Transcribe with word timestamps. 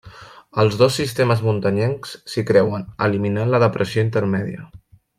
Els 0.63 0.77
dos 0.79 0.95
sistemes 0.99 1.43
muntanyencs 1.49 2.15
s'hi 2.33 2.45
creuen, 2.49 2.89
eliminant 3.09 3.53
la 3.55 3.61
depressió 3.69 4.09
intermèdia. 4.11 4.69